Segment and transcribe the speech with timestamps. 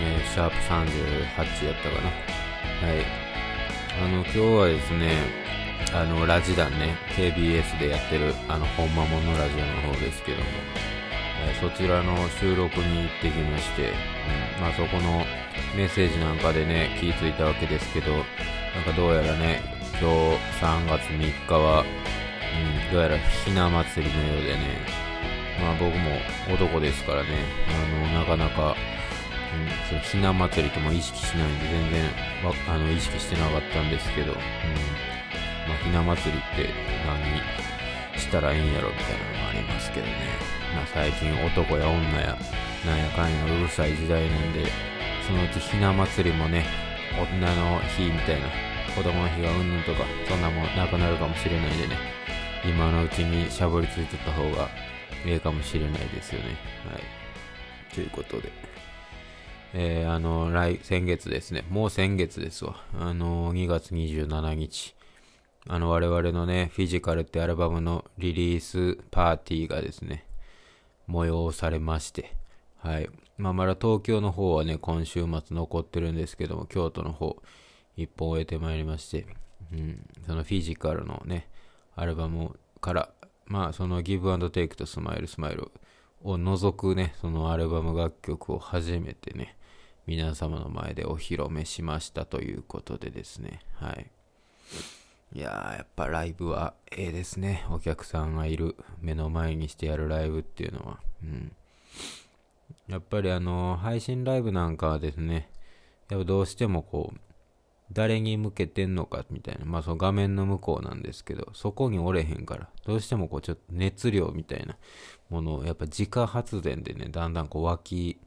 [0.00, 2.10] えーシャープ38やったかな。
[2.86, 3.04] はい。
[4.00, 5.18] あの、今日はですね、
[5.92, 10.44] あの、ラジダンね、KBS でやってる、あの、本間ものラジオの方ですけども、
[11.46, 13.92] えーそちらの収録に行ってきまして、う
[14.58, 15.24] ん、まあそこの
[15.76, 18.24] メッセージなんかでね、気づいたわけですけど、なん
[18.84, 19.62] かどうやらね、
[20.00, 20.06] 今日
[20.60, 24.58] 3月3日は、うん、どうやらひな祭りのようでね、
[25.60, 26.10] まあ僕も
[26.54, 27.28] 男ですからね、
[27.68, 28.76] あの、なかなか、
[29.88, 32.10] そのひな祭りとも意識しないんで全然
[32.68, 34.42] あの意識してなかったんですけど、うん、ま
[35.74, 36.70] あひな祭りって
[37.06, 40.12] 何したらいいんやろみたいなのもありますけどね、
[40.74, 42.36] まあ最近男や女や
[42.84, 44.66] なんやかんやうるさい時代なんで、
[45.26, 46.64] そのうちひな祭りもね、
[47.16, 48.48] 女の日みたいな、
[48.94, 51.96] 子供の日がうんぬんとか、そんなもんなくなるかもしれないんでね、
[52.64, 54.68] 今のうちにしゃぶりついてた方が
[55.26, 56.56] ええかもしれないですよね。
[56.90, 57.94] はい。
[57.94, 58.52] ということで。
[59.74, 61.64] えー、あの、来、先月ですね。
[61.68, 62.82] もう先月ですわ。
[62.98, 64.94] あの、2月27日。
[65.68, 70.24] あの、我々のね、フィジカルってアルバムのリリースパーティーがですね、
[71.08, 72.34] 催されまして。
[72.78, 73.10] はい。
[73.36, 77.36] まあ、まだ東京の方はね、今週末残ってるんですけども、京都の方、
[77.96, 79.26] 一本終えてまいりまして、
[79.72, 81.48] うん、そのフィジカルのね、
[81.94, 83.10] アルバムから、
[83.44, 85.70] まあ、そのギブアンドテイクとスマイルスマイル
[86.22, 89.57] を除くね、そのアルバム楽曲を初めてね、
[90.08, 94.06] 皆様の前でお披露目しましたということでですね、はい。
[95.34, 97.66] いやー、やっぱライブはええですね。
[97.70, 100.98] お客さんがいる、目の前にしてやるライブっていうのは。
[101.22, 101.52] うん。
[102.88, 105.50] やっぱりあの、配信ライブなんかはですね、
[106.08, 107.20] やっぱどうしてもこう、
[107.92, 114.78] 誰に向けてんのかみたいな、まあその画面の向こうなんですけど、そこにおれへんから、どうしてもこうちょっと熱量みたいな
[115.28, 118.18] ものを、やっぱ自家発電でね、だんだんこう湧き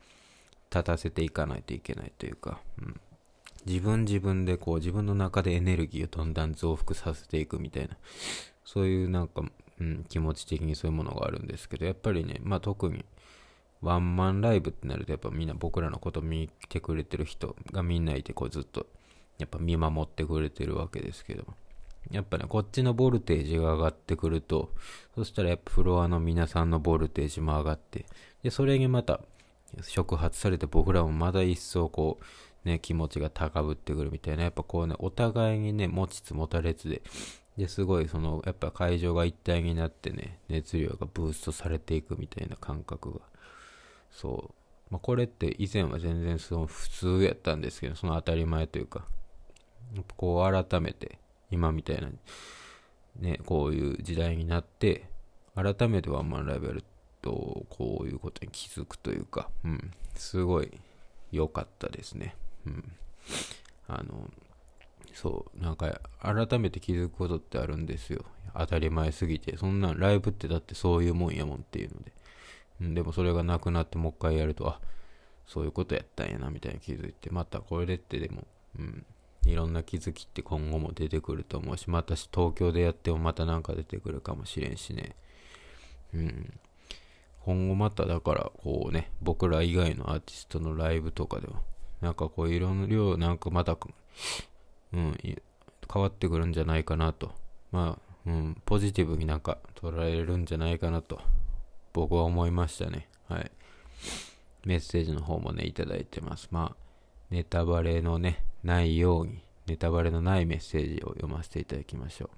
[0.72, 3.00] 立たせていかないといけないというか、うん、
[3.66, 7.98] 自分自分でこう自分の中でエネルギーをどんどん増幅させていくみたいな、
[8.66, 9.44] そういうなんか、
[9.80, 13.04] うん、気持ち的にそういうものがあるんですけど、やっぱりね、まあ特に、
[13.82, 18.86] ワンマンライブってなるとやっぱみんな僕らのこと見てくれてる人がみんないてこうずっと
[19.40, 21.46] やっぱ見守ってくれてるわけですけど
[22.12, 24.72] やっぱねこっちのボルテージが上がってくると
[25.16, 28.06] そしたらやっぱフロアの皆さんのボルテージも上がって
[28.44, 29.22] でそれにまた
[29.82, 32.20] 触発されて僕らもまだ一層こ
[32.66, 34.44] うね気持ちが高ぶってくるみたいな。
[34.44, 37.02] やっぱこうねお互いにね持ちつ持たれつで。
[37.58, 43.20] ですごいそのやっぱ会場が一体になってね熱量がブーストされていくみたいな感覚が。
[44.12, 44.62] そう。
[44.92, 49.06] まあ、これって以前は全然その普通やったんですけど、その当たり前というか、
[50.18, 51.18] こう改めて、
[51.50, 52.10] 今みたいな、
[53.20, 55.06] ね、こういう時代になって、
[55.56, 56.84] 改めてワンマンライブやる
[57.22, 60.72] と、こういうことに気づくというか、うん、すごい
[61.32, 62.36] 良かったですね。
[62.66, 62.92] うん。
[63.88, 64.30] あの、
[65.14, 68.26] そう、なんか改めて気づくことってあるんですよ。
[68.54, 69.58] 当たり前すぎて。
[69.58, 72.12] そんなんライブってだってそういうもんやもんっていうので。
[72.82, 74.80] うん、でもそれがなくなってもう一回やると、あ、
[75.46, 78.48] そういうことやったんやな、みたいな気づいて、またこれでってでも、
[78.80, 79.06] うん、
[79.46, 85.16] いろんな気づきって今後も出てくると思うし、また東京でやってもまたなんか出てくるかもしれんしね。
[86.14, 86.60] うん。
[87.46, 91.62] 今後まただから、こうね、僕ら以外のアーティストのライブとかでは、
[92.02, 93.78] なんかこういろんな量、なんかまた、
[94.94, 97.32] うん、変わってくるんじゃないかなと。
[97.72, 101.20] まあ、うん、ポジティブになんか捉えれるんじゃないかなと
[101.94, 103.08] 僕は思いましたね。
[103.28, 103.52] はい。
[104.66, 106.48] メッセージの方もね、いただいてます。
[106.52, 106.76] まあ、
[107.30, 112.30] ネタバレのね、ないように、ネタバレのないメッセージを読ませていただきましょう。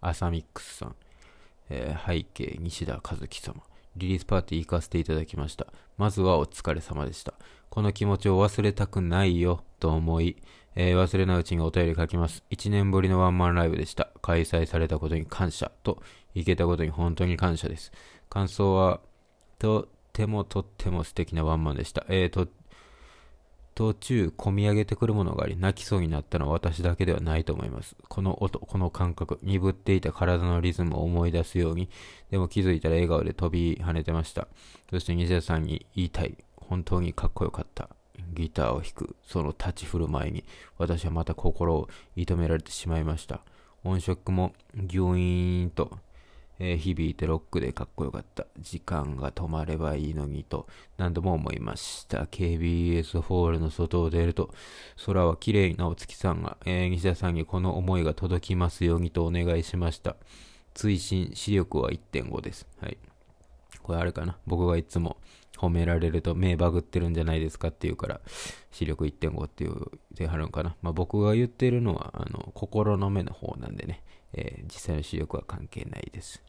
[0.00, 0.96] アサミックスさん、
[1.70, 3.62] えー背景、西田和樹様、
[3.98, 5.66] リリースパーティー行かせていただきました。
[5.96, 7.34] まずはお疲れ様でした。
[7.68, 10.36] この気持ちを忘れたくないよ、と思い、
[10.74, 12.44] えー忘れないうちにお便り書きます。
[12.50, 14.10] 1年ぶりのワンマンライブでした。
[14.22, 16.02] 開催されたことに感謝と、
[16.34, 17.92] 行けたことに本当に感謝です。
[18.30, 19.00] 感想は、
[19.58, 22.06] とってもとっても素敵なワンマンでした。
[22.08, 22.48] えーと、
[23.78, 27.94] 途中、込み上げてくるものがあり、泣きそうになったのは私だけではないと思います。
[28.08, 31.88] この音、この感覚、鈍っていた体のリズムを思い出すように、
[32.28, 34.48] でも気づいたら笑顔で飛び跳ねてました。
[34.90, 36.36] そして西田さんに言いたい。
[36.56, 37.88] 本当にかっこよかった。
[38.34, 40.42] ギターを弾く、その立ち振る舞いに、
[40.76, 43.42] 私はまた心を射止められてしまいました。
[43.84, 45.96] 音色もギューイーンと、
[46.60, 48.46] えー響いてロックでかっこよかった。
[48.58, 50.66] 時間が止まればいいのにと
[50.96, 52.24] 何度も思いました。
[52.24, 54.52] KBS ホールの外を出ると、
[55.06, 60.16] 空は綺麗なお月さんが、えー西田さんにこの思いが届きますようにとお願いしました。
[60.74, 62.66] 追伸視力は1.5です。
[62.80, 62.98] はい。
[63.82, 64.36] これあれかな？
[64.46, 65.16] 僕がいつも
[65.56, 68.20] 褒められると目バグってるんじゃないですかっていうから、
[68.70, 70.76] 視力1.5っていうではるんかな？
[70.82, 74.02] まあ、僕が言ってるのは、あの、心の目の方なんでね、
[74.34, 76.42] えー、実際の視力は関係ないです。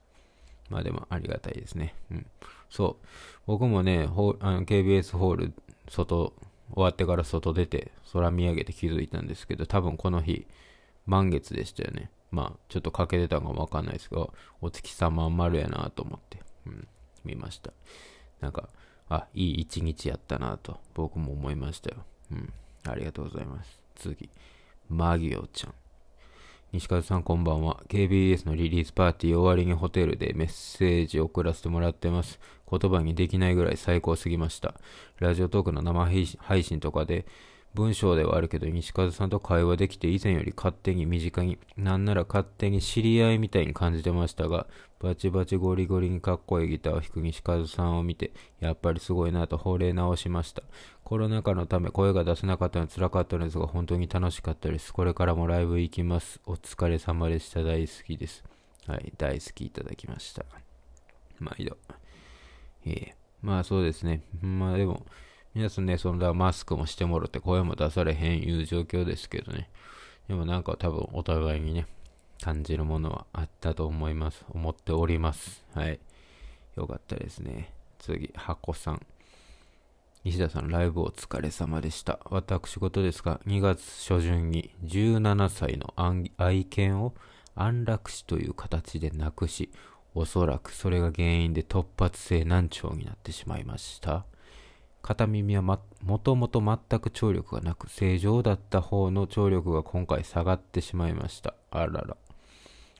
[0.69, 1.95] まあでもありがたいですね。
[2.11, 2.25] うん。
[2.69, 3.05] そう。
[3.47, 5.53] 僕もね、ホあの KBS ホール、
[5.89, 6.33] 外、
[6.73, 10.45] 終わってから外出て、空見上げて気づいたんですけど、多分この日、
[11.05, 12.11] 満月でしたよね。
[12.31, 16.87] まあ、ちょっと欠けてたかもわかんないですけど、お月様丸やなと思って、うん、
[17.25, 17.73] 見ました。
[18.39, 18.69] なんか、
[19.09, 22.05] あ、いい一日やったなと、僕も思いましたよ。
[22.31, 23.79] うん、ありがとうございます。
[23.95, 24.29] 次、
[24.87, 25.73] マギオちゃん。
[26.71, 27.81] 西川さんこんばんは。
[27.87, 32.39] KBS のリリースパーティー終わりにホテルでメッセージ送らせてもらってます。
[32.69, 34.75] 言葉にできないぐらい最高すぎました。
[35.17, 37.25] ラジオトークの生配信とかで
[37.73, 44.67] 文章ではあるけど、西風さんと会話できて以前より勝手に身近に、なんなら勝手に知り合いみたいに感じてましたが、
[44.99, 50.63] バチバチゴリゴリにかっこいいギターを弾く西風さんを見て、やっぱりすごいなと惚れ直しました。
[51.03, 54.91] コロナ禍のため声が出せなかったのは辛かったのですが、本当に楽しかったです。
[54.91, 56.41] これからもライブ行きます。
[56.45, 57.63] お疲れ様でした。
[57.63, 58.43] 大好きです。
[58.87, 60.43] はい、大好きいただきました。
[61.39, 61.77] 毎度。
[62.85, 63.11] えー、
[63.41, 64.23] まあそうですね。
[64.41, 65.05] まあでも、
[65.55, 69.69] 皆さんね、そんなマスクもしてもろて声も出されへんいう状況ですけどね。
[70.27, 71.87] でもなんか多分お互いにね、
[72.41, 74.45] 感じるものはあったと思います。
[74.49, 75.65] 思っております。
[75.73, 75.99] はい。
[76.75, 77.73] よかったですね。
[77.97, 79.01] 次、箱さん。
[80.23, 82.19] 西田さん、ライブお疲れ様でした。
[82.25, 85.93] 私事ですが、2月初旬に17歳の
[86.37, 87.13] 愛犬を
[87.55, 89.71] 安楽死という形で亡くし、
[90.13, 94.25] おそらくそれが原因で突発性難聴になってしまいました。
[95.01, 101.53] 片耳はもともと全く聴力がなく、正常だった方の聴力が今回下がってしまいました。
[101.71, 102.17] あらら。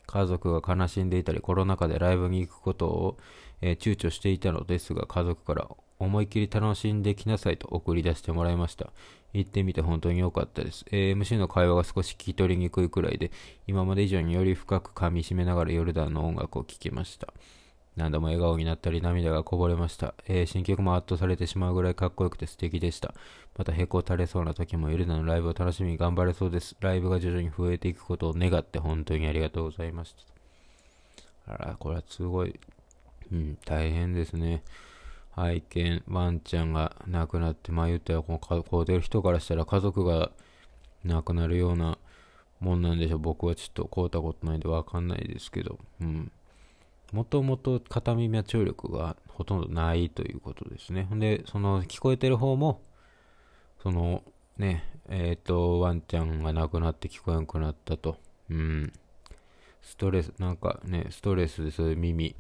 [0.08, 3.18] 家族が悲しんでいたり、コロナ禍でライブに行くことを、
[3.62, 5.68] えー、躊躇していたのですが、家族から
[6.00, 8.92] 思いっきり楽しんできなさいと送り出してもらいました。
[9.34, 10.86] 行ってみて本当に良かったです。
[10.92, 13.32] えー、MC の会話が少し聞き取りにくいくらいで、
[13.68, 17.32] 今まで以上により深く噛み締めながらヨルダンの音楽を聴きました。
[18.00, 20.16] 何度も笑顔になったり涙がこぼれました。
[20.26, 23.14] えー、新曲も圧倒されてしまうぐらいかっこよくて素敵でした。
[23.58, 26.78] また、へこ垂れそうな時もエルナのライブを楽しみに頑張れそうです。
[26.80, 30.16] ライブが徐々に増えていくことを願って本当にありがとうございまし
[31.46, 31.54] た。
[31.54, 32.58] あら、これはすごい、
[33.34, 34.64] うん、大変ですね。
[35.36, 40.32] 愛犬、ワンちゃんが亡くなって、まあ言ったら、このこう出る人からしたら家族が
[41.04, 41.98] 亡くなるような
[42.62, 43.20] もんなんでしょう。
[43.20, 46.32] 僕はちょっと買うたことないんでわかんないですけど、うん。
[47.12, 51.08] もともと片耳は聴力がほとんどないということですね。
[51.14, 52.82] で、その聞こえてる方も、
[53.82, 54.24] その
[54.58, 58.18] ね、えっ、ー、と、ワンちゃんが亡くなって聞こえなくなったと。
[58.50, 58.94] うん。
[59.82, 62.36] ストレス、なんかね、ストレスでそういう耳、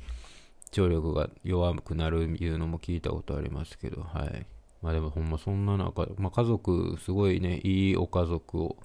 [0.71, 4.45] 聴力が弱くなるいうのも聞いたことありますけど、はい。
[4.81, 8.77] まあでもほんまそんな中、まあ家族、すごいね、いいお家族を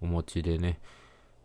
[0.00, 0.78] お持ちでね、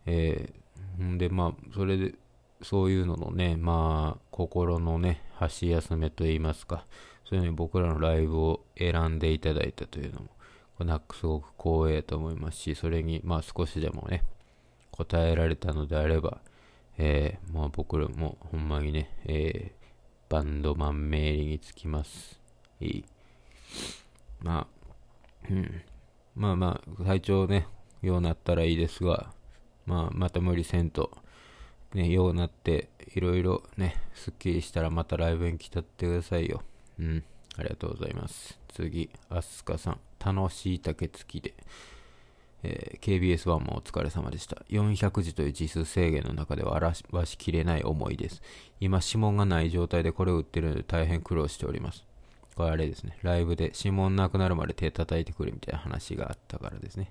[0.06, 2.14] えー、んでまあ、それで、
[2.62, 6.86] そういうののね、まあ、心のね、箸休めといいますか、
[7.24, 10.28] そういうふうに僕らのライブを選んでいただいたというのも、
[10.78, 14.24] これすごく光栄と思いますし、それに、まあ少しでもね、
[14.90, 16.40] 答えられたのであれば、
[16.98, 22.40] えー、まあ僕らもほんまにね、えー、バンドマン名義につきます。
[22.80, 23.04] いい。
[24.40, 25.82] まあ、うん。
[26.34, 27.66] まあまあ、体調ね、
[28.02, 29.32] ようなったらいいですが、
[29.86, 31.10] まあ、また無理せんと、
[31.94, 36.62] ね、ようなって、いろいろね、すっきりしたらまたライブに来たってくださいよ。
[36.98, 37.24] うん。
[37.56, 38.58] ありがとうございます。
[38.68, 40.00] 次、アスカさん。
[40.24, 41.54] 楽しい竹付きで。
[42.62, 44.56] えー、KBS1 もお疲れ様でした。
[44.68, 48.42] 400字という字数制限の中では表しきれない思いです。
[48.80, 52.04] 今、指紋がない状態でこれを売ってるので大変苦労しております。
[52.54, 53.18] これあれですね。
[53.22, 57.10] ライブで指紋なくなるまで手叩いてくるみたいな話があったからですね。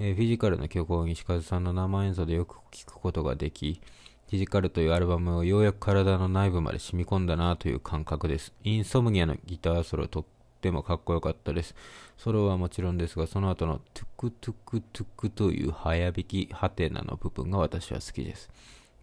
[0.00, 3.80] えー、フィジカルの曲を西風さんの生演奏でよく聴くことができ、
[4.28, 8.52] フィジカルというアルバムをようやく体の内部まで染み込んだなという感覚です。
[8.62, 10.24] インソムニアのギターソロとっ
[10.60, 11.74] てもかっこよかったです。
[12.16, 18.50] ソロはもちろんですが、その後のトゥクトゥクトゥクという早弾きハテナの部分が私は好きです。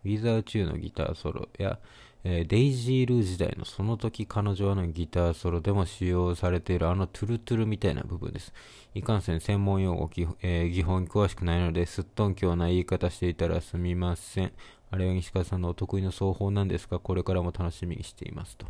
[0.05, 1.77] ウィザーチューのギターソロや、
[2.27, 8.51] えー、デイジー・ルー時代のその時彼女はのギターソロでも使用されているあのトゥルトゥルみたいな部分です。
[8.95, 10.09] いかんせん専門用語、
[10.41, 14.51] えー、技法に詳しくないので、すっとんきょうな言い方していたらすみません。
[14.89, 18.65] あれは西川さんのお得意の奏法なんですが、これからも楽しみにしていますと。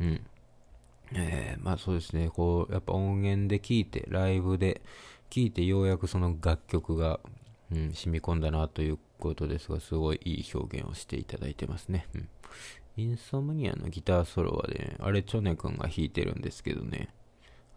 [0.00, 0.20] うん。
[1.14, 4.82] えー、まあそうですね、こう、やっぱ音源で聴いて、ライブで
[5.30, 7.20] 聴いて、ようやくその楽曲が、
[7.72, 12.06] うん、染み込んだなということですが、すごいいい表現をしていただいてますね。
[12.14, 12.28] うん、
[12.96, 17.08] インソムニアのギターソロはね、あれ、チョネ君が弾いてるんですけどね。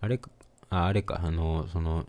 [0.01, 0.29] あれか、
[0.69, 2.05] あ、あれか、あの、その、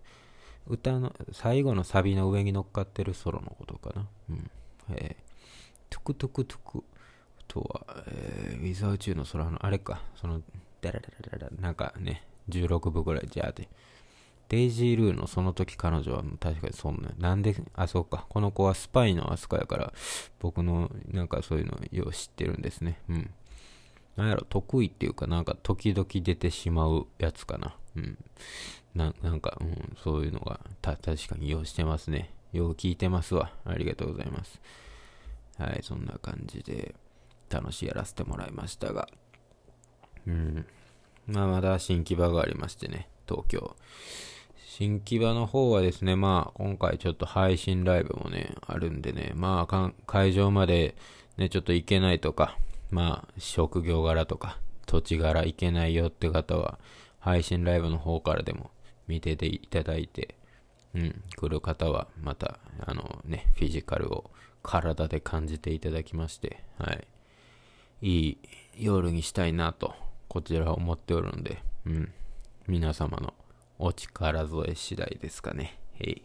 [0.66, 4.06] 歌の最後のサビの上に乗っかってるソロのことかな。
[4.30, 4.50] うん。
[4.90, 5.32] えー、
[5.88, 6.84] トゥクトゥクトゥク
[7.48, 10.42] とは、えー、ウィザーチューの空の、あれか、その、
[10.80, 13.68] ダラダラダラ、なんかね、16分ぐらいじゃあで。
[14.50, 17.10] デイジー・ルーのその時彼女は確かにそんな。
[17.16, 18.26] なんで、あ、そうか。
[18.28, 19.92] この子はスパイのアスカやから、
[20.40, 23.00] 僕のなんかそういうのよう知ってるんですね。
[23.08, 23.30] うん。
[24.16, 27.76] なんやろ、得意っていうか、なんか時々出てしまうやつかな。
[27.94, 28.18] うん。
[28.92, 32.34] ななんか、うん、そういうのが、た、確かにようしてますね。
[32.52, 33.52] よう聞いてますわ。
[33.64, 34.60] ありがとうございます。
[35.58, 36.96] はい、そんな感じで、
[37.48, 39.08] 楽しいやらせてもらいましたが。
[40.26, 40.66] うん。
[41.28, 43.76] まあ、まだ新木場がありましてね、東京。
[44.72, 50.94] 新木場の方はですね、まあ、今回ちょっと配信ライブもね、あるんでね、まあ、会場まで
[51.36, 52.56] ね、ちょっと行けないとか、
[52.88, 56.78] まあ、職業柄とか、土地柄行けないよって方は、
[57.18, 58.70] 配信ライブの方からでも
[59.08, 60.36] 見てていただいて、
[60.94, 64.30] うん、来る方はまた、あのね、フィジカルを
[64.62, 67.08] 体で感じていただきまして、はい。
[68.02, 68.38] いい
[68.78, 69.96] 夜にしたいなと、
[70.28, 72.12] こちらは思っておるので、うん。
[72.68, 73.34] 皆様の
[73.82, 75.80] お力添え次第ですかね。
[75.94, 76.22] へい。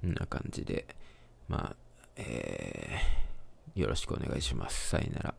[0.00, 0.86] こんな感じで、
[1.46, 1.76] まあ、
[2.16, 4.88] えー、よろしくお願いします。
[4.88, 5.34] さよなら。